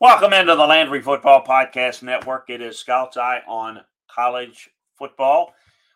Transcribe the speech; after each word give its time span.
Welcome 0.00 0.32
into 0.32 0.54
the 0.54 0.64
Landry 0.64 1.02
Football 1.02 1.44
Podcast 1.44 2.04
Network. 2.04 2.50
It 2.50 2.62
is 2.62 2.78
Scout's 2.78 3.16
Eye 3.16 3.40
on 3.48 3.80
college 4.08 4.70
football 4.96 5.52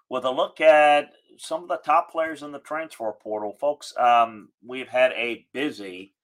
with 0.09 0.25
a 0.25 0.31
look 0.31 0.61
at 0.61 1.13
some 1.39 1.63
of 1.63 1.69
the 1.69 1.77
top 1.85 2.11
players 2.11 2.43
in 2.43 2.51
the 2.51 2.59
transfer 2.59 3.13
portal. 3.13 3.57
Folks, 3.61 3.95
um, 3.97 4.49
we've 4.67 4.89
had 4.89 5.13
a 5.13 5.47
busy 5.53 6.15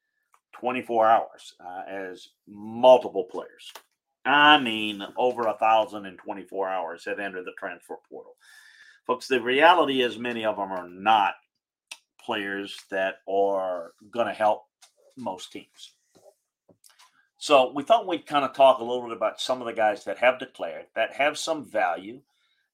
24 0.55 1.07
hours 1.07 1.55
uh, 1.65 1.83
as 1.89 2.31
multiple 2.49 3.29
players. 3.31 3.73
I 4.25 4.59
mean, 4.59 5.01
over 5.17 5.43
a 5.43 5.57
thousand 5.57 6.05
24 6.17 6.69
hours 6.69 7.05
have 7.05 7.21
entered 7.21 7.45
the 7.45 7.53
transfer 7.57 7.95
portal. 8.11 8.35
Folks, 9.07 9.29
the 9.29 9.41
reality 9.41 10.03
is 10.03 10.19
many 10.19 10.45
of 10.45 10.57
them 10.57 10.73
are 10.73 10.89
not 10.89 11.35
players 12.21 12.77
that 12.91 13.19
are 13.29 13.93
going 14.11 14.27
to 14.27 14.33
help 14.33 14.65
most 15.17 15.53
teams. 15.53 15.93
So 17.39 17.73
we 17.73 17.85
thought 17.85 18.07
we'd 18.07 18.27
kind 18.27 18.45
of 18.45 18.53
talk 18.53 18.81
a 18.81 18.85
little 18.85 19.05
bit 19.05 19.17
about 19.17 19.41
some 19.41 19.61
of 19.61 19.67
the 19.67 19.73
guys 19.73 20.05
that 20.05 20.19
have 20.19 20.41
declared, 20.41 20.87
that 20.97 21.15
have 21.15 21.39
some 21.39 21.65
value, 21.65 22.21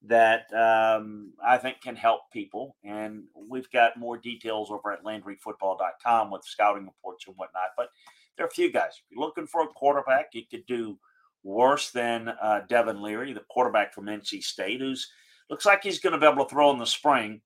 that 0.07 0.53
um, 0.55 1.33
I 1.45 1.59
think 1.59 1.83
can 1.83 1.97
help 1.97 2.23
people. 2.33 2.77
And 2.83 3.25
we've 3.49 3.71
got 3.71 3.99
more 3.99 4.17
details 4.17 4.71
over 4.71 4.91
at 4.91 5.05
LandryFootball.com 5.05 6.31
with 6.31 6.45
scouting 6.45 6.87
reports 6.87 7.27
and 7.27 7.37
whatnot. 7.37 7.71
But 7.77 7.91
there 8.37 8.47
are 8.47 8.49
a 8.49 8.53
few 8.53 8.73
guys. 8.73 8.93
If 8.97 9.05
you're 9.11 9.21
looking 9.21 9.47
for 9.47 9.63
a 9.63 9.69
quarterback, 9.69 10.29
you 10.33 10.43
could 10.51 10.65
do 10.67 10.99
worse 11.43 11.91
than 11.91 12.29
uh, 12.29 12.63
Devin 12.67 13.03
Leary, 13.03 13.35
the 13.35 13.45
quarterback 13.51 13.93
from 13.93 14.07
NC 14.07 14.43
State, 14.43 14.81
who's 14.81 15.11
looks 15.51 15.67
like 15.67 15.83
he's 15.83 16.01
going 16.01 16.15
to 16.15 16.19
be 16.19 16.27
able 16.27 16.45
to 16.45 16.51
throw 16.51 16.71
in 16.71 16.79
the 16.79 16.87
spring. 16.87 17.43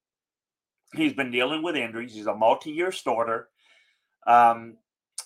He's 0.94 1.12
been 1.12 1.32
dealing 1.32 1.62
with 1.62 1.76
injuries. 1.76 2.14
He's 2.14 2.26
a 2.26 2.34
multi-year 2.34 2.92
starter. 2.92 3.48
Um, 4.26 4.76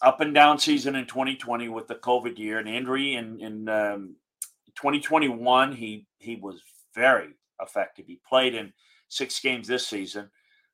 up 0.02 0.20
and 0.20 0.34
down 0.34 0.58
season 0.58 0.96
in 0.96 1.06
2020 1.06 1.68
with 1.68 1.86
the 1.86 1.94
COVID 1.94 2.38
year 2.38 2.58
and 2.58 2.68
injury. 2.68 3.14
In, 3.14 3.40
in 3.40 3.68
um, 3.68 4.16
2021, 4.76 5.72
he 5.72 6.06
he 6.18 6.36
was 6.36 6.60
very 6.94 7.30
effective. 7.60 8.06
He 8.06 8.20
played 8.28 8.54
in 8.54 8.72
six 9.08 9.38
games 9.40 9.68
this 9.68 9.86
season, 9.86 10.30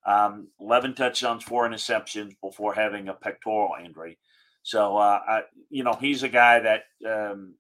um, 0.06 0.48
11 0.60 0.94
touchdowns, 0.94 1.44
four 1.44 1.68
interceptions 1.68 2.32
before 2.42 2.72
having 2.72 3.08
a 3.08 3.14
pectoral 3.14 3.72
injury. 3.82 4.18
So, 4.62 4.96
uh, 4.96 5.20
I, 5.26 5.42
you 5.70 5.84
know, 5.84 5.94
he's 6.00 6.22
a 6.22 6.28
guy 6.28 6.60
that 6.60 6.82
um, 7.06 7.54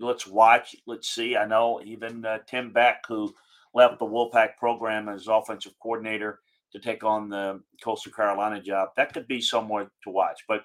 let's 0.00 0.26
watch, 0.26 0.76
let's 0.86 1.08
see. 1.08 1.36
I 1.36 1.46
know 1.46 1.80
even 1.84 2.24
uh, 2.24 2.38
Tim 2.46 2.72
Beck, 2.72 3.04
who 3.06 3.34
left 3.74 3.98
the 3.98 4.06
Wolfpack 4.06 4.56
program 4.58 5.08
as 5.08 5.28
offensive 5.28 5.74
coordinator 5.80 6.40
to 6.72 6.80
take 6.80 7.04
on 7.04 7.28
the 7.28 7.60
Coastal 7.82 8.12
Carolina 8.12 8.60
job, 8.60 8.90
that 8.96 9.14
could 9.14 9.26
be 9.26 9.40
somewhere 9.40 9.90
to 10.04 10.10
watch. 10.10 10.44
But 10.48 10.64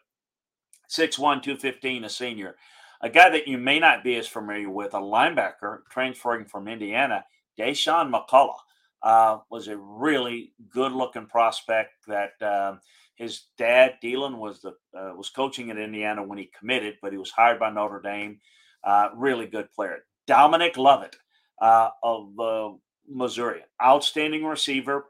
6'1, 0.89 1.41
215, 1.43 2.03
a 2.03 2.09
senior. 2.09 2.55
A 3.01 3.09
guy 3.09 3.29
that 3.29 3.47
you 3.47 3.57
may 3.57 3.79
not 3.79 4.03
be 4.03 4.15
as 4.15 4.27
familiar 4.27 4.69
with, 4.69 4.93
a 4.93 4.99
linebacker 4.99 5.79
transferring 5.89 6.45
from 6.45 6.67
Indiana, 6.67 7.25
Dasan 7.59 8.11
McCullough, 8.11 8.55
uh, 9.03 9.39
was 9.49 9.67
a 9.67 9.77
really 9.77 10.53
good 10.69 10.93
looking 10.93 11.25
prospect 11.25 11.91
that 12.07 12.41
um, 12.41 12.79
his 13.15 13.43
dad, 13.57 13.95
Deland, 14.01 14.39
was 14.39 14.61
the 14.61 14.69
uh, 14.97 15.13
was 15.15 15.29
coaching 15.29 15.69
at 15.69 15.77
Indiana 15.77 16.23
when 16.23 16.37
he 16.37 16.49
committed, 16.57 16.95
but 17.01 17.11
he 17.11 17.17
was 17.17 17.29
hired 17.29 17.59
by 17.59 17.69
Notre 17.69 18.01
Dame. 18.01 18.39
Uh, 18.83 19.09
really 19.15 19.45
good 19.45 19.71
player. 19.71 20.05
Dominic 20.25 20.77
Lovett 20.77 21.15
uh, 21.61 21.89
of 22.01 22.39
uh, 22.39 22.69
Missouri, 23.07 23.61
outstanding 23.83 24.45
receiver, 24.45 25.05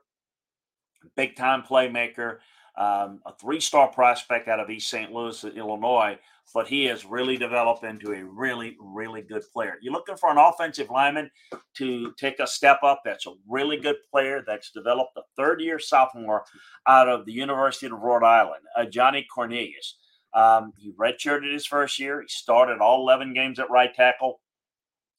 big 1.15 1.35
time 1.35 1.61
playmaker 1.61 2.37
um, 2.77 3.21
a 3.25 3.33
three 3.39 3.59
star 3.59 3.87
prospect 3.87 4.47
out 4.47 4.59
of 4.59 4.69
East 4.69 4.89
St. 4.89 5.11
Louis, 5.11 5.43
Illinois, 5.43 6.17
but 6.53 6.67
he 6.67 6.85
has 6.85 7.05
really 7.05 7.37
developed 7.37 7.83
into 7.83 8.13
a 8.13 8.23
really, 8.23 8.75
really 8.79 9.21
good 9.21 9.43
player. 9.53 9.77
You're 9.81 9.93
looking 9.93 10.17
for 10.17 10.31
an 10.31 10.37
offensive 10.37 10.89
lineman 10.89 11.29
to 11.75 12.13
take 12.19 12.39
a 12.39 12.47
step 12.47 12.79
up. 12.83 13.01
That's 13.05 13.27
a 13.27 13.33
really 13.47 13.77
good 13.77 13.97
player 14.09 14.43
that's 14.45 14.71
developed 14.71 15.17
a 15.17 15.21
third 15.37 15.61
year 15.61 15.79
sophomore 15.79 16.43
out 16.87 17.07
of 17.07 17.25
the 17.25 17.31
University 17.31 17.85
of 17.85 17.93
Rhode 17.93 18.23
Island, 18.23 18.63
uh, 18.75 18.85
Johnny 18.85 19.25
Cornelius. 19.33 19.97
Um, 20.33 20.73
he 20.77 20.91
redshirted 20.93 21.51
his 21.51 21.65
first 21.65 21.99
year. 21.99 22.21
He 22.21 22.27
started 22.27 22.79
all 22.79 23.01
11 23.01 23.33
games 23.33 23.59
at 23.59 23.69
right 23.69 23.93
tackle, 23.93 24.41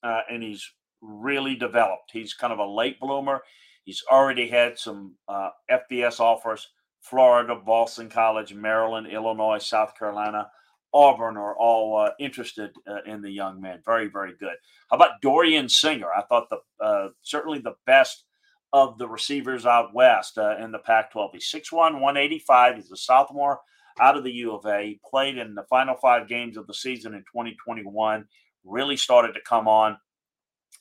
uh, 0.03 0.23
and 0.29 0.43
he's 0.43 0.69
really 1.01 1.55
developed. 1.55 2.11
He's 2.13 2.35
kind 2.35 2.53
of 2.53 2.59
a 2.59 2.67
late 2.67 2.99
bloomer. 2.99 3.43
He's 3.85 4.03
already 4.11 4.49
had 4.49 4.79
some 4.79 5.15
uh, 5.29 5.51
FBS 5.71 6.19
offers 6.19 6.69
Florida, 7.05 7.55
Boston 7.55 8.09
College, 8.09 8.55
Maryland, 8.55 9.07
Illinois, 9.07 9.59
South 9.59 9.97
Carolina, 9.99 10.49
Auburn 10.95 11.37
are 11.37 11.57
all 11.59 11.99
uh, 11.99 12.11
interested 12.19 12.71
uh, 12.89 13.03
in 13.05 13.21
the 13.21 13.31
young 13.31 13.61
man. 13.61 13.81
Very, 13.85 14.07
very 14.09 14.33
good. 14.39 14.55
How 14.91 14.97
about 14.97 15.21
Dorian 15.21 15.69
Singer? 15.69 16.09
I 16.17 16.23
thought 16.23 16.49
the 16.49 16.85
uh, 16.85 17.09
certainly 17.23 17.59
the 17.59 17.75
best 17.85 18.25
of 18.73 18.97
the 18.99 19.09
receivers 19.09 19.67
out 19.67 19.93
west 19.93 20.39
uh, 20.39 20.57
in 20.59 20.73
the 20.73 20.79
Pac-12. 20.79 21.31
He's 21.35 21.53
6'1", 21.53 21.73
185. 21.73 22.77
He's 22.77 22.91
a 22.91 22.97
sophomore 22.97 23.61
out 24.01 24.17
of 24.17 24.25
the 24.25 24.33
U 24.33 24.55
of 24.55 24.65
A. 24.67 24.87
He 24.87 25.01
played 25.09 25.37
in 25.37 25.55
the 25.55 25.65
final 25.65 25.97
five 26.01 26.29
games 26.29 26.57
of 26.57 26.67
the 26.67 26.75
season 26.75 27.13
in 27.15 27.21
2021. 27.21 28.25
Really 28.65 28.97
started 28.97 29.35
to 29.35 29.41
come 29.47 29.69
on. 29.69 29.99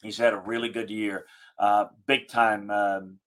He's 0.02 0.18
had 0.18 0.34
a 0.34 0.40
really 0.40 0.70
good 0.70 0.90
year. 0.90 1.26
Uh, 1.60 1.86
big 2.08 2.28
time 2.28 2.70
um, 2.70 3.20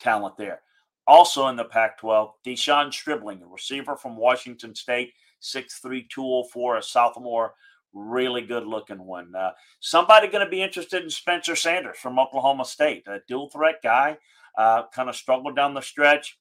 talent 0.00 0.36
there. 0.36 0.62
Also 1.08 1.48
in 1.48 1.56
the 1.56 1.64
Pac 1.64 1.98
12, 1.98 2.34
De'Zhaun 2.46 2.92
Stribling, 2.92 3.42
a 3.42 3.46
receiver 3.46 3.96
from 3.96 4.14
Washington 4.14 4.74
State, 4.74 5.14
6'3, 5.42 6.06
204, 6.10 6.76
a 6.76 6.82
sophomore. 6.82 7.54
Really 7.94 8.42
good 8.42 8.66
looking 8.66 9.02
one. 9.02 9.34
Uh, 9.34 9.52
somebody 9.80 10.28
going 10.28 10.44
to 10.44 10.50
be 10.50 10.62
interested 10.62 11.02
in 11.02 11.08
Spencer 11.08 11.56
Sanders 11.56 11.96
from 11.96 12.18
Oklahoma 12.18 12.66
State, 12.66 13.04
a 13.06 13.20
dual 13.26 13.48
threat 13.48 13.76
guy. 13.82 14.18
Uh, 14.58 14.82
kind 14.94 15.08
of 15.08 15.16
struggled 15.16 15.56
down 15.56 15.72
the 15.72 15.80
stretch. 15.80 16.38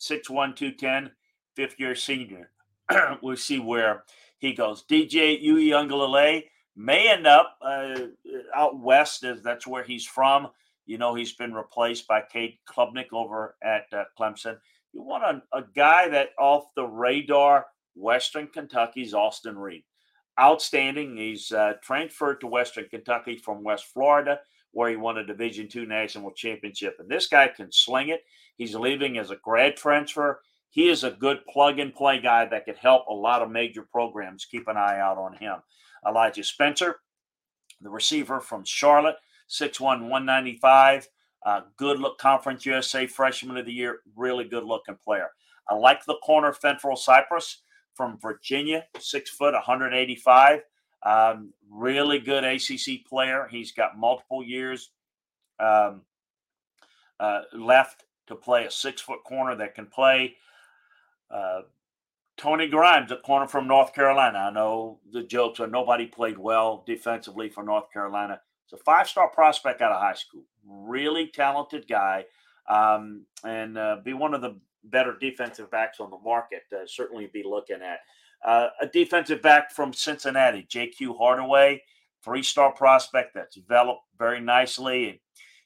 6'1, 0.00 0.56
210, 0.56 1.12
fifth 1.54 1.78
year 1.78 1.94
senior. 1.94 2.50
we'll 3.22 3.36
see 3.36 3.60
where 3.60 4.02
he 4.38 4.52
goes. 4.54 4.84
DJ 4.90 5.40
Uiagalelei 5.46 6.42
may 6.74 7.08
end 7.08 7.28
up 7.28 7.56
uh, 7.62 7.94
out 8.56 8.80
west, 8.80 9.22
as 9.22 9.40
that's 9.40 9.68
where 9.68 9.84
he's 9.84 10.04
from. 10.04 10.48
You 10.86 10.98
know, 10.98 11.14
he's 11.14 11.32
been 11.34 11.54
replaced 11.54 12.06
by 12.06 12.22
Cade 12.30 12.58
Klubnik 12.68 13.12
over 13.12 13.56
at 13.62 13.84
uh, 13.92 14.04
Clemson. 14.18 14.58
You 14.92 15.02
want 15.02 15.24
a, 15.24 15.42
a 15.56 15.64
guy 15.74 16.08
that 16.08 16.30
off 16.38 16.66
the 16.76 16.86
radar, 16.86 17.66
Western 17.94 18.48
Kentucky's 18.48 19.14
Austin 19.14 19.58
Reed. 19.58 19.84
Outstanding. 20.40 21.16
He's 21.16 21.52
uh, 21.52 21.74
transferred 21.82 22.40
to 22.40 22.46
Western 22.46 22.88
Kentucky 22.88 23.36
from 23.36 23.62
West 23.62 23.86
Florida, 23.86 24.40
where 24.72 24.90
he 24.90 24.96
won 24.96 25.18
a 25.18 25.24
Division 25.24 25.68
two 25.68 25.86
national 25.86 26.32
championship. 26.32 26.96
And 26.98 27.08
this 27.08 27.28
guy 27.28 27.48
can 27.48 27.70
sling 27.70 28.08
it. 28.08 28.22
He's 28.56 28.74
leaving 28.74 29.18
as 29.18 29.30
a 29.30 29.36
grad 29.36 29.76
transfer. 29.76 30.40
He 30.70 30.88
is 30.88 31.04
a 31.04 31.12
good 31.12 31.46
plug 31.46 31.78
and 31.78 31.94
play 31.94 32.20
guy 32.20 32.46
that 32.46 32.64
could 32.64 32.76
help 32.76 33.06
a 33.06 33.14
lot 33.14 33.42
of 33.42 33.50
major 33.50 33.82
programs. 33.82 34.44
Keep 34.44 34.66
an 34.66 34.76
eye 34.76 34.98
out 34.98 35.18
on 35.18 35.34
him. 35.34 35.56
Elijah 36.06 36.42
Spencer, 36.42 36.96
the 37.80 37.90
receiver 37.90 38.40
from 38.40 38.64
Charlotte, 38.64 39.16
6'1, 39.48 39.80
195. 39.80 41.08
Uh, 41.44 41.60
good 41.76 42.00
look, 42.00 42.18
Conference 42.18 42.64
USA 42.64 43.06
Freshman 43.06 43.56
of 43.56 43.66
the 43.66 43.72
Year. 43.72 44.00
Really 44.16 44.44
good 44.44 44.64
looking 44.64 44.96
player. 44.96 45.28
I 45.68 45.74
like 45.74 46.04
the 46.04 46.16
corner 46.22 46.52
Fentrell 46.52 46.96
Cypress 46.96 47.62
from 47.94 48.18
Virginia, 48.18 48.86
six 48.98 49.30
foot, 49.30 49.52
185. 49.52 50.62
Um, 51.02 51.52
really 51.70 52.18
good 52.18 52.44
ACC 52.44 53.06
player. 53.06 53.46
He's 53.50 53.72
got 53.72 53.98
multiple 53.98 54.42
years 54.42 54.90
um, 55.60 56.02
uh, 57.20 57.42
left 57.52 58.04
to 58.26 58.34
play 58.34 58.64
a 58.64 58.70
six 58.70 59.00
foot 59.00 59.22
corner 59.24 59.54
that 59.56 59.74
can 59.74 59.86
play. 59.86 60.36
Uh, 61.30 61.62
Tony 62.36 62.66
Grimes, 62.66 63.12
a 63.12 63.16
corner 63.16 63.46
from 63.46 63.68
North 63.68 63.94
Carolina. 63.94 64.38
I 64.38 64.50
know 64.50 64.98
the 65.12 65.22
jokes 65.22 65.60
are 65.60 65.66
nobody 65.66 66.06
played 66.06 66.38
well 66.38 66.82
defensively 66.86 67.48
for 67.48 67.62
North 67.62 67.92
Carolina. 67.92 68.40
It's 68.64 68.80
a 68.80 68.84
five 68.84 69.08
star 69.08 69.28
prospect 69.28 69.80
out 69.82 69.92
of 69.92 70.00
high 70.00 70.14
school. 70.14 70.44
Really 70.66 71.28
talented 71.28 71.86
guy. 71.88 72.24
Um, 72.68 73.26
and 73.44 73.76
uh, 73.76 73.98
be 74.04 74.14
one 74.14 74.34
of 74.34 74.40
the 74.40 74.58
better 74.84 75.16
defensive 75.18 75.70
backs 75.70 76.00
on 76.00 76.10
the 76.10 76.18
market. 76.18 76.62
Uh, 76.72 76.86
certainly 76.86 77.28
be 77.32 77.42
looking 77.44 77.82
at. 77.82 78.00
Uh, 78.44 78.68
a 78.80 78.86
defensive 78.86 79.40
back 79.40 79.72
from 79.72 79.92
Cincinnati, 79.92 80.66
JQ 80.70 81.16
Hardaway, 81.16 81.82
three 82.22 82.42
star 82.42 82.72
prospect 82.72 83.32
that's 83.34 83.56
developed 83.56 84.02
very 84.18 84.40
nicely. 84.40 85.08
And, 85.08 85.18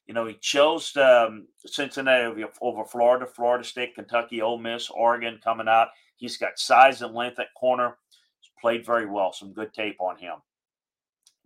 you 0.07 0.15
know, 0.15 0.27
he 0.27 0.35
chose 0.41 0.97
um, 0.97 1.49
Cincinnati 1.67 2.25
over, 2.25 2.45
over 2.63 2.85
Florida, 2.85 3.27
Florida 3.27 3.65
State, 3.65 3.95
Kentucky, 3.95 4.43
Ole 4.43 4.59
Miss, 4.59 4.91
Oregon 4.91 5.41
coming 5.43 5.69
out. 5.69 5.89
He's 6.17 6.37
got 6.37 6.59
size 6.59 7.03
and 7.03 7.15
length 7.15 7.39
at 7.41 7.53
corner. 7.55 7.97
He's 8.41 8.51
played 8.61 8.87
very 8.87 9.07
well. 9.07 9.33
Some 9.33 9.53
good 9.53 9.73
tape 9.75 9.97
on 10.01 10.17
him. 10.17 10.37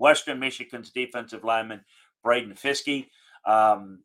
Western 0.02 0.40
Michigan's 0.40 0.90
defensive 0.90 1.44
lineman 1.44 1.80
Braden 2.24 2.56
Fiske 2.56 3.06
um, 3.46 4.00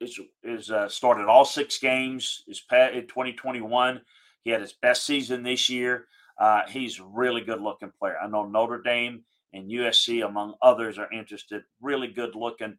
is, 0.00 0.18
is 0.42 0.72
uh, 0.72 0.88
started 0.88 1.26
all 1.26 1.44
six 1.44 1.78
games. 1.78 2.42
Is 2.48 2.60
in 2.70 3.06
2021. 3.06 4.00
He 4.42 4.50
had 4.50 4.60
his 4.60 4.72
best 4.72 5.06
season 5.06 5.44
this 5.44 5.70
year. 5.70 6.06
Uh, 6.36 6.62
he's 6.68 6.98
a 6.98 7.04
really 7.04 7.42
good 7.42 7.60
looking 7.60 7.92
player. 7.96 8.16
I 8.20 8.26
know 8.26 8.44
Notre 8.44 8.82
Dame 8.82 9.22
and 9.52 9.70
USC, 9.70 10.26
among 10.26 10.54
others, 10.62 10.98
are 10.98 11.12
interested. 11.12 11.62
Really 11.80 12.08
good 12.08 12.34
looking 12.34 12.76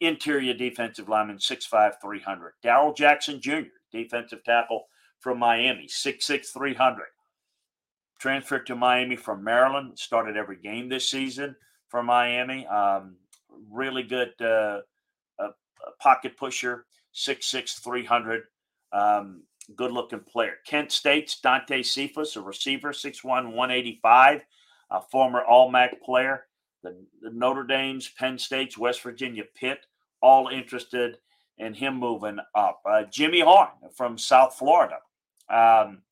interior 0.00 0.54
defensive 0.54 1.08
lineman, 1.08 1.38
6'5, 1.38 1.94
300. 2.00 2.52
Darrell 2.62 2.94
Jackson 2.94 3.40
Jr., 3.40 3.62
defensive 3.90 4.44
tackle 4.44 4.84
from 5.18 5.40
Miami, 5.40 5.88
6'6, 5.88 6.52
300. 6.52 7.02
Transferred 8.20 8.66
to 8.66 8.76
Miami 8.76 9.16
from 9.16 9.42
Maryland, 9.42 9.98
started 9.98 10.36
every 10.36 10.56
game 10.56 10.88
this 10.88 11.08
season 11.08 11.56
for 11.90 12.02
Miami. 12.02 12.66
Um, 12.66 13.16
really 13.70 14.02
good 14.02 14.32
uh, 14.40 14.80
uh, 15.38 15.48
pocket 16.00 16.36
pusher, 16.36 16.86
6'6, 17.14 17.82
300. 17.82 18.42
Um, 18.92 19.42
good 19.76 19.92
looking 19.92 20.20
player. 20.20 20.54
Kent 20.66 20.92
State's 20.92 21.40
Dante 21.40 21.82
Cephas, 21.82 22.36
a 22.36 22.40
receiver, 22.40 22.92
6'1, 22.92 23.24
185, 23.24 24.42
a 24.90 25.00
former 25.00 25.42
All 25.42 25.70
MAC 25.70 26.00
player. 26.02 26.44
The, 26.82 26.96
the, 27.20 27.30
Notre 27.30 27.64
Dame's, 27.64 28.08
Penn 28.08 28.38
State's, 28.38 28.78
West 28.78 29.02
Virginia, 29.02 29.44
Pitt, 29.54 29.84
all 30.22 30.48
interested 30.48 31.18
in 31.58 31.74
him 31.74 31.96
moving 31.96 32.38
up. 32.54 32.80
Uh, 32.88 33.02
Jimmy 33.04 33.40
Horn 33.40 33.68
from 33.94 34.16
South 34.16 34.54
Florida, 34.54 34.96
um, 35.50 36.02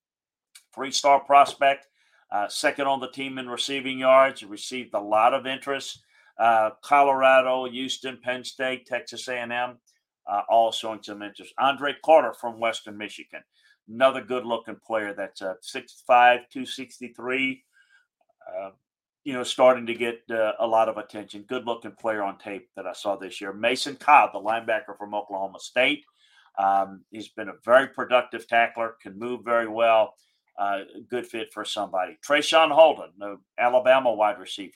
three 0.74 0.92
star 0.92 1.20
prospect, 1.20 1.87
uh, 2.30 2.48
second 2.48 2.86
on 2.86 3.00
the 3.00 3.10
team 3.10 3.38
in 3.38 3.48
receiving 3.48 3.98
yards, 3.98 4.42
received 4.42 4.94
a 4.94 5.00
lot 5.00 5.34
of 5.34 5.46
interest. 5.46 6.02
Uh, 6.38 6.70
Colorado, 6.82 7.68
Houston, 7.68 8.18
Penn 8.22 8.44
State, 8.44 8.86
Texas 8.86 9.26
A&M 9.28 9.78
uh, 10.28 10.42
all 10.48 10.70
showing 10.70 11.02
some 11.02 11.22
interest. 11.22 11.54
Andre 11.58 11.94
Carter 12.04 12.34
from 12.34 12.60
Western 12.60 12.96
Michigan, 12.96 13.40
another 13.88 14.22
good 14.22 14.44
looking 14.44 14.76
player 14.86 15.14
that's 15.14 15.42
uh, 15.42 15.54
6'5, 15.62 15.88
263. 16.08 17.64
Uh, 18.46 18.70
you 19.24 19.32
know, 19.32 19.42
starting 19.42 19.86
to 19.86 19.94
get 19.94 20.22
uh, 20.30 20.52
a 20.60 20.66
lot 20.66 20.88
of 20.88 20.96
attention. 20.96 21.44
Good 21.48 21.66
looking 21.66 21.92
player 21.92 22.22
on 22.22 22.38
tape 22.38 22.68
that 22.76 22.86
I 22.86 22.92
saw 22.92 23.16
this 23.16 23.40
year. 23.40 23.52
Mason 23.52 23.96
Cobb, 23.96 24.32
the 24.32 24.38
linebacker 24.38 24.96
from 24.98 25.14
Oklahoma 25.14 25.60
State. 25.60 26.04
Um, 26.58 27.04
he's 27.10 27.28
been 27.28 27.48
a 27.48 27.54
very 27.64 27.88
productive 27.88 28.46
tackler, 28.48 28.96
can 29.02 29.18
move 29.18 29.44
very 29.44 29.68
well. 29.68 30.14
Uh, 30.58 30.80
good 31.08 31.26
fit 31.26 31.52
for 31.52 31.64
somebody. 31.64 32.18
Traeshon 32.26 32.70
Holden, 32.70 33.12
the 33.18 33.38
Alabama 33.58 34.12
wide 34.12 34.38
receiver. 34.38 34.72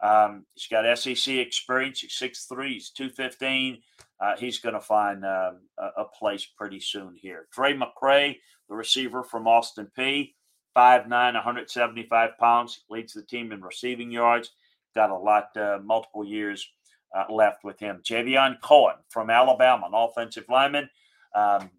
Um, 0.00 0.44
he's 0.54 0.68
got 0.68 0.98
SEC 0.98 1.34
experience. 1.34 2.00
He's 2.00 2.12
6'3, 2.12 2.68
he's 2.68 2.90
215 2.90 3.82
uh, 4.20 4.36
he's 4.38 4.58
going 4.58 4.74
to 4.74 4.80
find 4.80 5.24
um, 5.24 5.60
a, 5.78 6.04
place 6.04 6.46
pretty 6.56 6.80
soon 6.80 7.14
here. 7.14 7.48
Drae 7.52 7.74
McCray, 7.74 8.36
the 8.68 8.74
receiver 8.74 9.22
from 9.22 9.46
Austin 9.46 9.90
Peay, 9.96 10.32
5'9, 10.76 11.08
175 11.08 12.30
pounds, 12.38 12.84
leads 12.88 13.12
the 13.12 13.22
team 13.22 13.52
in 13.52 13.60
receiving 13.60 14.10
yards. 14.10 14.52
Got 14.94 15.10
a 15.10 15.16
lot, 15.16 15.54
uh, 15.56 15.80
multiple 15.84 16.24
years 16.24 16.66
uh, 17.14 17.30
left 17.30 17.62
with 17.62 17.78
him. 17.78 18.00
Javion 18.04 18.60
Cohen 18.62 18.96
from 19.10 19.28
Alabama, 19.28 19.86
an 19.86 19.94
offensive 19.94 20.44
lineman, 20.48 20.88
um, 21.34 21.70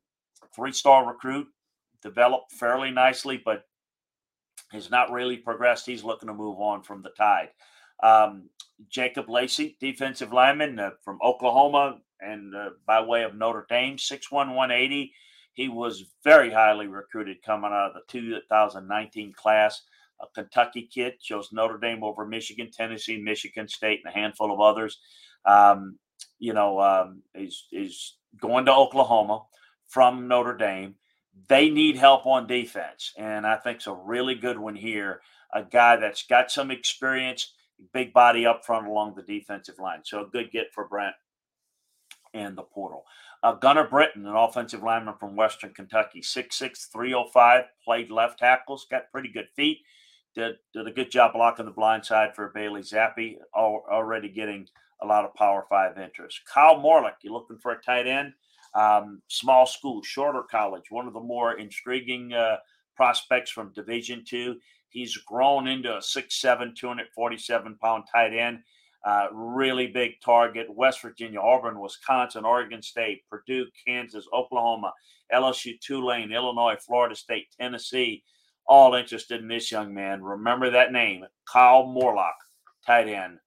three 0.56 0.72
star 0.72 1.08
recruit, 1.08 1.48
developed 2.02 2.52
fairly 2.54 2.92
nicely, 2.92 3.42
but 3.44 3.64
has 4.72 4.90
not 4.90 5.12
really 5.12 5.38
progressed. 5.38 5.86
He's 5.86 6.04
looking 6.04 6.28
to 6.28 6.34
move 6.34 6.60
on 6.60 6.84
from 6.84 7.02
the 7.02 7.10
tide. 7.10 7.50
Um, 8.04 8.50
Jacob 8.90 9.30
Lacey, 9.30 9.78
defensive 9.80 10.34
lineman 10.34 10.80
uh, 10.80 10.92
from 11.04 11.20
Oklahoma, 11.24 12.00
and 12.20 12.56
uh, 12.56 12.70
by 12.86 13.02
way 13.02 13.24
of 13.24 13.36
Notre 13.36 13.66
Dame, 13.70 13.98
6'1, 13.98 14.32
180. 14.32 15.14
He 15.54 15.70
was 15.70 16.06
very 16.24 16.52
highly 16.52 16.88
recruited 16.88 17.42
coming 17.44 17.72
out 17.72 17.92
of 17.92 17.94
the 17.94 18.20
2019 18.20 19.34
class. 19.34 19.82
A 20.22 20.26
Kentucky 20.34 20.88
kid 20.92 21.20
chose 21.20 21.50
Notre 21.52 21.80
Dame 21.80 22.04
over 22.04 22.26
Michigan, 22.26 22.70
Tennessee, 22.72 23.18
Michigan 23.18 23.68
State, 23.68 24.02
and 24.04 24.14
a 24.14 24.18
handful 24.18 24.54
of 24.54 24.60
others. 24.60 25.00
Um, 25.46 25.98
you 26.40 26.54
know, 26.54 26.80
um, 26.80 27.24
he's, 27.36 27.66
he's 27.70 28.18
going 28.40 28.66
to 28.66 28.74
Oklahoma 28.74 29.44
from 29.88 30.28
Notre 30.28 30.56
Dame. 30.56 30.96
They 31.48 31.69
need 31.69 31.98
help 31.98 32.25
on 32.25 32.48
defense, 32.48 33.13
and 33.18 33.45
I 33.45 33.57
think 33.57 33.78
it's 33.78 33.88
a 33.88 33.94
really 33.94 34.36
good 34.36 34.57
one 34.60 34.75
here. 34.75 35.22
A 35.54 35.63
guy 35.63 35.95
that's 35.95 36.24
got 36.24 36.51
some 36.51 36.72
experience, 36.72 37.54
big 37.94 38.13
body 38.13 38.45
up 38.45 38.66
front 38.66 38.88
along 38.88 39.16
the 39.16 39.22
defensive 39.22 39.80
line. 39.80 40.01
So 40.04 40.22
a 40.22 40.28
good 40.28 40.51
get 40.51 40.74
for 40.74 40.88
Brent 40.88 41.16
and 42.34 42.57
the 42.57 42.63
portal. 42.63 43.06
Uh, 43.44 43.54
Gunnar 43.54 43.88
Britton, 43.88 44.25
an 44.25 44.36
offensive 44.36 44.84
lineman 44.84 45.16
from 45.19 45.36
Western 45.36 45.74
Kentucky, 45.74 46.22
6'6, 46.22 46.92
305, 46.92 47.66
played 47.83 48.10
left 48.10 48.40
tackles, 48.40 48.88
got 48.90 49.12
pretty 49.12 49.30
good 49.30 49.48
feet, 49.56 49.80
did, 50.33 50.56
did 50.74 50.88
a 50.88 50.92
good 50.92 51.12
job 51.12 51.33
blocking 51.33 51.66
the 51.66 51.72
blind 51.72 52.06
side 52.06 52.36
for 52.36 52.50
Bailey 52.50 52.81
Zappe, 52.81 53.38
already 53.56 54.30
getting 54.30 54.68
a 55.01 55.06
lot 55.06 55.25
of 55.25 55.36
Power 55.36 55.66
Five 55.69 55.98
interest. 55.98 56.42
Kyle 56.51 56.80
Morlock, 56.80 57.18
you 57.22 57.31
looking 57.31 57.60
for 57.60 57.72
a 57.72 57.81
tight 57.81 58.07
end? 58.07 58.33
Um, 58.78 59.22
small 59.28 59.66
school, 59.66 60.04
shorter 60.04 60.44
college, 60.44 60.86
one 60.90 61.08
of 61.08 61.14
the 61.14 61.20
more 61.20 61.58
intriguing 61.58 62.34
uh, 62.34 62.58
prospects 62.96 63.50
from 63.50 63.74
Division 63.74 64.24
Two. 64.28 64.58
He's 64.90 65.18
grown 65.18 65.68
into 65.68 65.96
a 65.96 66.00
6'7, 66.00 66.76
247 66.76 67.78
pound 67.82 68.04
tight 68.14 68.34
end. 68.34 68.60
Uh, 69.06 69.28
really 69.32 69.88
big 69.88 70.14
target. 70.24 70.68
West 70.70 71.02
Virginia, 71.02 71.40
Auburn, 71.40 71.80
Wisconsin, 71.80 72.46
Oregon 72.46 72.82
State, 72.82 73.22
Purdue, 73.30 73.66
Kansas, 73.86 74.26
Oklahoma, 74.34 74.94
LSU, 75.34 75.80
Tulane, 75.80 76.32
Illinois, 76.32 76.76
Florida 76.86 77.16
State, 77.16 77.48
Tennessee, 77.60 78.24
all 78.68 78.96
interested 78.96 79.42
in 79.42 79.48
this 79.48 79.72
young 79.72 79.94
man. 79.94 80.22
Remember 80.24 80.70
that 80.70 80.92
name, 80.92 81.26
Kyle 81.52 81.86
Morlock, 81.86 82.36
tight 82.86 83.08
end. 83.08 83.40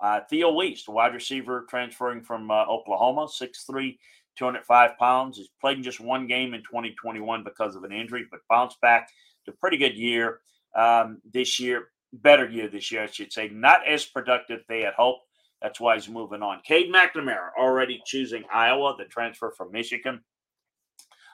Uh, 0.00 0.20
Theo 0.28 0.52
Wease, 0.52 0.86
wide 0.86 1.14
receiver 1.14 1.64
transferring 1.70 2.22
from 2.22 2.50
uh, 2.50 2.64
Oklahoma, 2.66 3.26
6'3, 3.26 3.96
205 4.36 4.98
pounds. 4.98 5.38
He's 5.38 5.48
played 5.60 5.78
in 5.78 5.82
just 5.82 6.00
one 6.00 6.26
game 6.26 6.54
in 6.54 6.60
2021 6.60 7.44
because 7.44 7.76
of 7.76 7.84
an 7.84 7.92
injury, 7.92 8.26
but 8.30 8.40
bounced 8.48 8.80
back 8.80 9.08
to 9.44 9.52
a 9.52 9.54
pretty 9.54 9.76
good 9.76 9.96
year 9.96 10.40
um, 10.76 11.18
this 11.32 11.58
year 11.58 11.88
better 12.12 12.48
year 12.48 12.68
this 12.68 12.90
year, 12.90 13.02
I 13.02 13.06
should 13.06 13.32
say. 13.32 13.48
Not 13.48 13.86
as 13.86 14.04
productive 14.04 14.60
they 14.68 14.82
had 14.82 14.94
hoped. 14.94 15.26
That's 15.62 15.80
why 15.80 15.94
he's 15.94 16.08
moving 16.08 16.42
on. 16.42 16.60
Cade 16.64 16.92
McNamara 16.92 17.50
already 17.58 18.00
choosing 18.04 18.44
Iowa, 18.52 18.94
the 18.98 19.04
transfer 19.06 19.52
from 19.56 19.72
Michigan. 19.72 20.20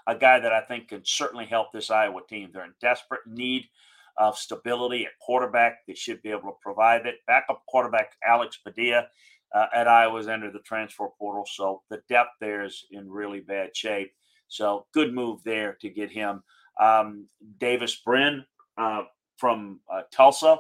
A 0.07 0.17
guy 0.17 0.41
that 0.41 0.53
I 0.53 0.61
think 0.61 0.89
can 0.89 1.03
certainly 1.05 1.45
help 1.45 1.73
this 1.73 1.91
Iowa 1.91 2.21
team. 2.29 2.51
They're 2.53 2.65
in 2.65 2.75
desperate 2.81 3.21
need 3.27 3.69
of 4.17 4.37
stability 4.37 5.05
at 5.05 5.19
quarterback. 5.21 5.79
They 5.87 5.95
should 5.95 6.23
be 6.23 6.31
able 6.31 6.43
to 6.43 6.57
provide 6.61 7.07
it. 7.07 7.17
Backup 7.27 7.63
quarterback 7.67 8.13
Alex 8.27 8.59
Padilla 8.59 9.07
uh, 9.55 9.67
at 9.75 9.89
Iowa's 9.89 10.29
entered 10.29 10.55
the 10.55 10.61
transfer 10.61 11.09
portal, 11.19 11.47
so 11.47 11.83
the 11.91 12.03
depth 12.09 12.31
there 12.41 12.65
is 12.65 12.87
in 12.91 13.11
really 13.11 13.41
bad 13.41 13.77
shape. 13.77 14.13
So 14.49 14.87
good 14.93 15.15
move 15.15 15.43
there 15.45 15.77
to 15.81 15.89
get 15.89 16.11
him. 16.11 16.43
Um, 16.81 17.27
Davis 17.59 17.97
Brin, 17.97 18.45
uh, 18.79 19.03
from 19.37 19.81
uh, 19.93 20.03
Tulsa, 20.13 20.59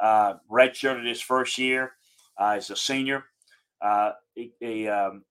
uh, 0.00 0.34
redshirted 0.50 1.06
his 1.06 1.20
first 1.20 1.58
year 1.58 1.92
uh, 2.40 2.54
as 2.56 2.70
a 2.70 2.76
senior. 2.76 3.24
Uh, 3.80 4.12
he, 4.34 4.52
he, 4.60 4.88
um, 4.88 5.24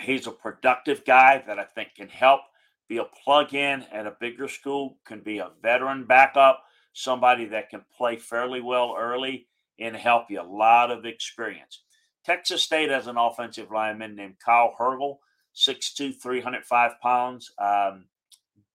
he's 0.00 0.26
a 0.26 0.32
productive 0.32 1.04
guy 1.04 1.42
that 1.46 1.58
I 1.58 1.64
think 1.64 1.94
can 1.94 2.08
help 2.08 2.40
be 2.88 2.98
a 2.98 3.04
plug 3.04 3.54
in 3.54 3.84
at 3.92 4.06
a 4.06 4.16
bigger 4.20 4.48
school, 4.48 4.98
can 5.06 5.20
be 5.20 5.38
a 5.38 5.50
veteran 5.62 6.04
backup, 6.04 6.62
somebody 6.92 7.46
that 7.46 7.70
can 7.70 7.82
play 7.96 8.16
fairly 8.16 8.60
well 8.60 8.94
early 8.98 9.46
and 9.78 9.96
help 9.96 10.30
you. 10.30 10.40
A 10.40 10.42
lot 10.42 10.90
of 10.90 11.04
experience. 11.04 11.82
Texas 12.24 12.62
State 12.62 12.90
has 12.90 13.06
an 13.06 13.16
offensive 13.16 13.70
lineman 13.70 14.14
named 14.14 14.36
Kyle 14.44 14.74
Hergel, 14.78 15.18
6'2, 15.56 16.14
305 16.22 16.92
pounds. 17.02 17.50
Um, 17.58 18.06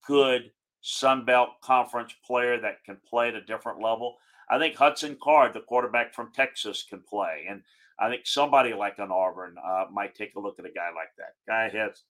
good 0.06 0.50
Sun 0.80 1.24
Belt 1.24 1.50
Conference 1.62 2.14
player 2.26 2.60
that 2.60 2.84
can 2.84 2.98
play 3.08 3.28
at 3.28 3.34
a 3.34 3.40
different 3.42 3.80
level. 3.80 4.16
I 4.50 4.58
think 4.58 4.76
Hudson 4.76 5.16
Card, 5.22 5.52
the 5.52 5.60
quarterback 5.60 6.14
from 6.14 6.32
Texas, 6.32 6.84
can 6.88 7.00
play. 7.00 7.46
And 7.48 7.62
I 7.98 8.08
think 8.08 8.26
somebody 8.26 8.72
like 8.72 8.98
an 8.98 9.10
Auburn 9.10 9.56
uh, 9.62 9.86
might 9.92 10.14
take 10.14 10.34
a 10.36 10.40
look 10.40 10.58
at 10.58 10.64
a 10.64 10.72
guy 10.72 10.88
like 10.94 11.10
that. 11.18 11.34
Guy 11.46 11.68
has 11.78 12.02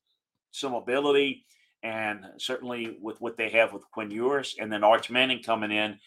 some 0.50 0.74
ability, 0.74 1.44
and 1.82 2.24
certainly 2.38 2.96
with 3.00 3.20
what 3.20 3.36
they 3.36 3.50
have 3.50 3.72
with 3.72 3.90
Quinn 3.90 4.10
Ewers 4.10 4.54
and 4.60 4.72
then 4.72 4.84
Arch 4.84 5.10
Manning 5.10 5.42
coming 5.42 5.72
in, 5.72 5.98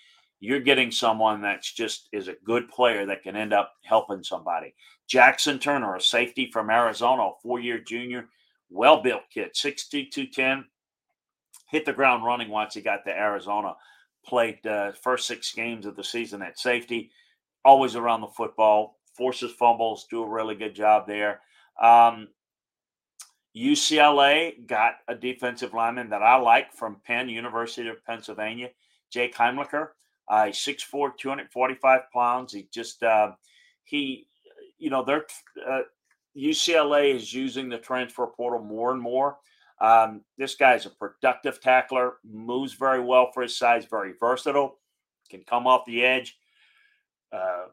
you're 0.41 0.59
getting 0.59 0.91
someone 0.91 1.39
that's 1.39 1.71
just 1.71 2.09
is 2.11 2.27
a 2.27 2.35
good 2.43 2.67
player 2.67 3.05
that 3.05 3.21
can 3.21 3.35
end 3.35 3.53
up 3.53 3.73
helping 3.83 4.23
somebody. 4.23 4.73
Jackson 5.07 5.59
Turner, 5.59 5.95
a 5.95 6.01
safety 6.01 6.49
from 6.51 6.71
Arizona, 6.71 7.21
a 7.21 7.31
four-year 7.43 7.79
junior, 7.79 8.27
well-built 8.71 9.21
kid, 9.31 9.51
6'2", 9.53 10.09
210, 10.09 10.65
hit 11.69 11.85
the 11.85 11.93
ground 11.93 12.25
running 12.25 12.49
once 12.49 12.73
he 12.73 12.81
got 12.81 13.05
to 13.05 13.11
Arizona. 13.11 13.75
Played 14.25 14.65
uh, 14.65 14.93
first 14.93 15.27
six 15.27 15.53
games 15.53 15.85
of 15.85 15.95
the 15.95 16.03
season 16.03 16.41
at 16.41 16.59
safety, 16.59 17.11
always 17.63 17.95
around 17.95 18.21
the 18.21 18.27
football, 18.27 18.99
forces 19.15 19.51
fumbles, 19.51 20.07
do 20.09 20.23
a 20.23 20.29
really 20.29 20.55
good 20.55 20.73
job 20.73 21.05
there. 21.05 21.41
Um, 21.79 22.29
UCLA 23.55 24.65
got 24.65 24.95
a 25.07 25.13
defensive 25.13 25.73
lineman 25.73 26.09
that 26.09 26.23
I 26.23 26.37
like 26.37 26.73
from 26.73 27.01
Penn, 27.05 27.29
University 27.29 27.89
of 27.89 28.03
Pennsylvania, 28.05 28.69
Jake 29.11 29.35
Heimlicher. 29.35 29.89
Uh, 30.27 30.47
he's 30.47 30.57
6'4", 30.57 31.17
245 31.17 32.01
pounds. 32.13 32.53
He 32.53 32.67
just 32.73 33.03
uh, 33.03 33.31
he, 33.83 34.27
you 34.77 34.89
know, 34.89 35.03
they're 35.03 35.25
uh, 35.69 35.81
UCLA 36.37 37.13
is 37.13 37.33
using 37.33 37.69
the 37.69 37.77
transfer 37.77 38.27
portal 38.27 38.63
more 38.63 38.91
and 38.91 39.01
more. 39.01 39.37
Um, 39.81 40.21
this 40.37 40.55
guy 40.55 40.75
is 40.75 40.85
a 40.85 40.91
productive 40.91 41.59
tackler, 41.59 42.13
moves 42.23 42.73
very 42.73 43.01
well 43.01 43.31
for 43.33 43.41
his 43.41 43.57
size, 43.57 43.85
very 43.89 44.13
versatile, 44.19 44.77
can 45.29 45.41
come 45.43 45.65
off 45.65 45.85
the 45.85 46.03
edge, 46.03 46.37
uh, 47.33 47.65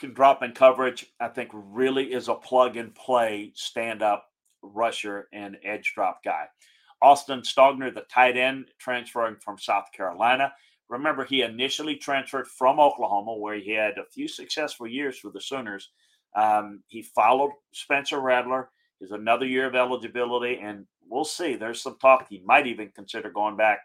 can 0.00 0.12
drop 0.12 0.42
in 0.42 0.52
coverage. 0.52 1.06
I 1.20 1.28
think 1.28 1.50
really 1.54 2.12
is 2.12 2.28
a 2.28 2.34
plug 2.34 2.76
and 2.76 2.94
play 2.94 3.52
stand 3.54 4.02
up 4.02 4.26
rusher 4.62 5.28
and 5.32 5.56
edge 5.62 5.92
drop 5.94 6.24
guy. 6.24 6.46
Austin 7.02 7.40
Stogner, 7.40 7.94
the 7.94 8.04
tight 8.12 8.36
end, 8.36 8.66
transferring 8.78 9.36
from 9.36 9.58
South 9.58 9.86
Carolina. 9.96 10.52
Remember, 10.90 11.24
he 11.24 11.42
initially 11.42 11.94
transferred 11.94 12.48
from 12.48 12.80
Oklahoma, 12.80 13.34
where 13.34 13.54
he 13.54 13.70
had 13.70 13.96
a 13.96 14.10
few 14.12 14.26
successful 14.26 14.88
years 14.88 15.18
for 15.18 15.30
the 15.30 15.40
Sooners. 15.40 15.90
Um, 16.34 16.82
he 16.88 17.00
followed 17.00 17.52
Spencer 17.72 18.20
Rattler. 18.20 18.70
Is 19.00 19.12
another 19.12 19.46
year 19.46 19.66
of 19.66 19.74
eligibility, 19.74 20.60
and 20.62 20.84
we'll 21.08 21.24
see. 21.24 21.56
There's 21.56 21.80
some 21.80 21.96
talk 22.02 22.26
he 22.28 22.42
might 22.44 22.66
even 22.66 22.92
consider 22.94 23.30
going 23.30 23.56
back 23.56 23.78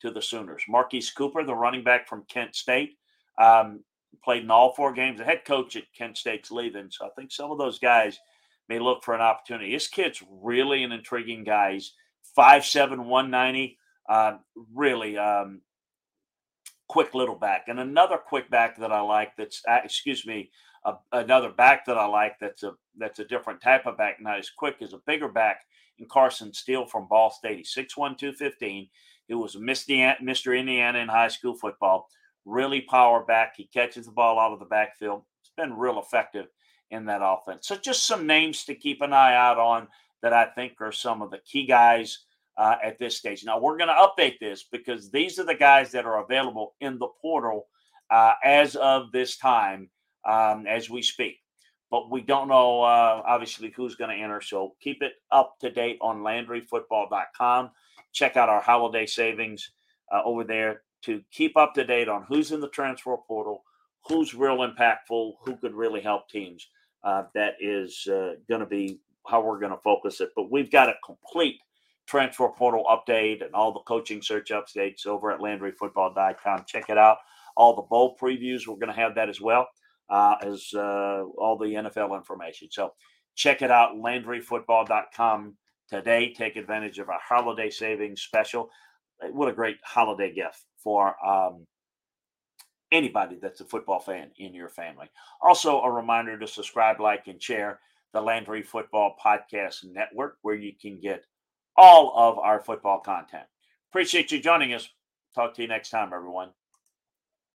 to 0.00 0.12
the 0.12 0.22
Sooners. 0.22 0.62
Marquez 0.68 1.10
Cooper, 1.10 1.42
the 1.42 1.52
running 1.52 1.82
back 1.82 2.08
from 2.08 2.24
Kent 2.28 2.54
State, 2.54 2.96
um, 3.36 3.82
played 4.22 4.44
in 4.44 4.50
all 4.52 4.72
four 4.74 4.92
games. 4.92 5.18
The 5.18 5.24
head 5.24 5.44
coach 5.44 5.74
at 5.74 5.92
Kent 5.98 6.18
State's 6.18 6.52
leaving, 6.52 6.88
so 6.88 7.06
I 7.06 7.08
think 7.16 7.32
some 7.32 7.50
of 7.50 7.58
those 7.58 7.80
guys 7.80 8.20
may 8.68 8.78
look 8.78 9.02
for 9.02 9.12
an 9.12 9.20
opportunity. 9.20 9.72
This 9.72 9.88
kid's 9.88 10.22
really 10.30 10.84
an 10.84 10.92
intriguing 10.92 11.42
guy. 11.42 11.72
He's 11.72 11.94
5'7", 12.38 13.06
190. 13.06 13.76
Uh, 14.08 14.36
really 14.72 15.18
um, 15.18 15.62
quick 16.90 17.14
little 17.14 17.36
back. 17.36 17.66
And 17.68 17.78
another 17.78 18.16
quick 18.16 18.50
back 18.50 18.76
that 18.78 18.90
I 18.90 19.00
like 19.00 19.36
that's, 19.36 19.62
uh, 19.68 19.78
excuse 19.84 20.26
me, 20.26 20.50
uh, 20.84 20.94
another 21.12 21.50
back 21.50 21.86
that 21.86 21.96
I 21.96 22.04
like 22.06 22.36
that's 22.40 22.64
a 22.64 22.72
that's 22.98 23.20
a 23.20 23.24
different 23.24 23.62
type 23.62 23.86
of 23.86 23.96
back, 23.96 24.20
not 24.20 24.40
as 24.40 24.50
quick 24.50 24.82
as 24.82 24.92
a 24.92 25.00
bigger 25.06 25.28
back 25.28 25.60
in 25.98 26.06
Carson 26.06 26.52
Steele 26.52 26.86
from 26.86 27.06
Ball 27.06 27.30
State. 27.30 27.58
He's 27.58 27.72
6'1", 27.72 28.18
215. 28.18 28.88
He 29.28 29.34
was 29.34 29.54
Mr. 29.54 30.58
Indiana 30.58 30.98
in 30.98 31.06
high 31.06 31.28
school 31.28 31.54
football. 31.54 32.08
Really 32.44 32.80
power 32.80 33.22
back. 33.22 33.54
He 33.56 33.66
catches 33.66 34.06
the 34.06 34.12
ball 34.12 34.40
out 34.40 34.52
of 34.52 34.58
the 34.58 34.64
backfield. 34.64 35.22
It's 35.42 35.52
been 35.56 35.74
real 35.74 36.00
effective 36.00 36.46
in 36.90 37.04
that 37.04 37.20
offense. 37.22 37.68
So 37.68 37.76
just 37.76 38.04
some 38.04 38.26
names 38.26 38.64
to 38.64 38.74
keep 38.74 39.00
an 39.00 39.12
eye 39.12 39.36
out 39.36 39.58
on 39.58 39.86
that 40.22 40.32
I 40.32 40.46
think 40.46 40.80
are 40.80 40.90
some 40.90 41.22
of 41.22 41.30
the 41.30 41.38
key 41.38 41.66
guys 41.66 42.24
uh, 42.56 42.76
at 42.82 42.98
this 42.98 43.16
stage. 43.16 43.44
Now 43.44 43.58
we're 43.58 43.76
going 43.76 43.88
to 43.88 43.94
update 43.94 44.38
this 44.38 44.64
because 44.70 45.10
these 45.10 45.38
are 45.38 45.44
the 45.44 45.54
guys 45.54 45.90
that 45.92 46.06
are 46.06 46.22
available 46.22 46.74
in 46.80 46.98
the 46.98 47.08
portal 47.20 47.66
uh, 48.10 48.34
as 48.44 48.76
of 48.76 49.12
this 49.12 49.36
time, 49.36 49.88
um, 50.28 50.66
as 50.66 50.90
we 50.90 51.02
speak. 51.02 51.38
But 51.90 52.10
we 52.10 52.20
don't 52.20 52.48
know, 52.48 52.82
uh, 52.82 53.22
obviously, 53.26 53.72
who's 53.74 53.96
going 53.96 54.16
to 54.16 54.22
enter. 54.22 54.40
So 54.40 54.74
keep 54.80 55.02
it 55.02 55.14
up 55.32 55.58
to 55.60 55.70
date 55.70 55.98
on 56.00 56.20
LandryFootball.com. 56.20 57.70
Check 58.12 58.36
out 58.36 58.48
our 58.48 58.60
holiday 58.60 59.06
savings 59.06 59.70
uh, 60.12 60.22
over 60.24 60.44
there 60.44 60.82
to 61.02 61.22
keep 61.32 61.56
up 61.56 61.74
to 61.74 61.84
date 61.84 62.08
on 62.08 62.24
who's 62.28 62.52
in 62.52 62.60
the 62.60 62.68
transfer 62.68 63.16
portal, 63.26 63.64
who's 64.06 64.34
real 64.34 64.58
impactful, 64.58 65.34
who 65.44 65.56
could 65.56 65.74
really 65.74 66.00
help 66.00 66.28
teams. 66.28 66.68
Uh, 67.02 67.24
that 67.34 67.54
is 67.60 68.06
uh, 68.08 68.34
going 68.48 68.60
to 68.60 68.66
be 68.66 69.00
how 69.26 69.40
we're 69.40 69.58
going 69.58 69.72
to 69.72 69.78
focus 69.78 70.20
it. 70.20 70.30
But 70.36 70.50
we've 70.50 70.70
got 70.70 70.88
a 70.88 70.94
complete 71.04 71.60
transfer 72.06 72.48
portal 72.48 72.84
update 72.90 73.44
and 73.44 73.54
all 73.54 73.72
the 73.72 73.80
coaching 73.80 74.22
search 74.22 74.50
updates 74.50 75.06
over 75.06 75.30
at 75.30 75.40
LandryFootball.com. 75.40 76.64
Check 76.66 76.88
it 76.88 76.98
out. 76.98 77.18
All 77.56 77.76
the 77.76 77.82
bowl 77.82 78.16
previews, 78.20 78.66
we're 78.66 78.76
going 78.76 78.88
to 78.88 79.00
have 79.00 79.14
that 79.14 79.28
as 79.28 79.40
well 79.40 79.68
uh, 80.10 80.36
as 80.42 80.70
uh, 80.74 81.22
all 81.38 81.56
the 81.56 81.66
NFL 81.66 82.16
information. 82.16 82.68
So 82.70 82.92
check 83.36 83.62
it 83.62 83.70
out, 83.70 83.94
LandryFootball.com 83.94 85.56
today. 85.88 86.34
Take 86.36 86.56
advantage 86.56 86.98
of 86.98 87.08
our 87.08 87.20
holiday 87.22 87.70
savings 87.70 88.22
special. 88.22 88.70
What 89.32 89.48
a 89.48 89.52
great 89.52 89.76
holiday 89.84 90.32
gift 90.32 90.64
for 90.82 91.14
um, 91.24 91.66
anybody 92.90 93.38
that's 93.40 93.60
a 93.60 93.64
football 93.64 94.00
fan 94.00 94.30
in 94.38 94.54
your 94.54 94.68
family. 94.68 95.08
Also, 95.40 95.80
a 95.80 95.90
reminder 95.90 96.38
to 96.38 96.46
subscribe, 96.46 97.00
like, 97.00 97.26
and 97.26 97.42
share 97.42 97.80
the 98.12 98.20
Landry 98.20 98.62
Football 98.62 99.14
Podcast 99.24 99.84
Network, 99.84 100.38
where 100.42 100.54
you 100.54 100.72
can 100.80 100.98
get 101.00 101.24
all 101.76 102.12
of 102.16 102.38
our 102.38 102.60
football 102.60 103.00
content. 103.00 103.44
Appreciate 103.90 104.30
you 104.32 104.40
joining 104.40 104.72
us. 104.72 104.88
Talk 105.34 105.54
to 105.54 105.62
you 105.62 105.68
next 105.68 105.90
time, 105.90 106.12
everyone. 106.14 106.50